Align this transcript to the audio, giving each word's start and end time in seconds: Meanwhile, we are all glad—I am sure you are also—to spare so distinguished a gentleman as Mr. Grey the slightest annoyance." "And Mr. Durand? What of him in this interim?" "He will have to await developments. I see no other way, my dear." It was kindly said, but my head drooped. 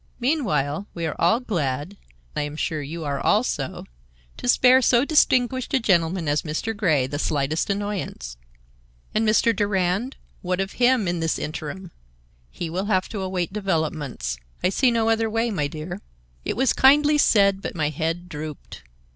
Meanwhile, 0.19 0.87
we 0.95 1.05
are 1.05 1.15
all 1.19 1.39
glad—I 1.39 2.41
am 2.41 2.55
sure 2.55 2.81
you 2.81 3.03
are 3.03 3.19
also—to 3.19 4.47
spare 4.47 4.81
so 4.81 5.05
distinguished 5.05 5.75
a 5.75 5.79
gentleman 5.79 6.27
as 6.27 6.41
Mr. 6.41 6.75
Grey 6.75 7.05
the 7.05 7.19
slightest 7.19 7.69
annoyance." 7.69 8.35
"And 9.13 9.27
Mr. 9.29 9.55
Durand? 9.55 10.15
What 10.41 10.59
of 10.59 10.71
him 10.81 11.07
in 11.07 11.19
this 11.19 11.37
interim?" 11.37 11.91
"He 12.49 12.67
will 12.67 12.85
have 12.85 13.09
to 13.09 13.21
await 13.21 13.53
developments. 13.53 14.37
I 14.63 14.69
see 14.69 14.89
no 14.89 15.07
other 15.07 15.29
way, 15.29 15.51
my 15.51 15.67
dear." 15.67 16.01
It 16.43 16.57
was 16.57 16.73
kindly 16.73 17.19
said, 17.19 17.61
but 17.61 17.75
my 17.75 17.89
head 17.89 18.27
drooped. 18.27 18.81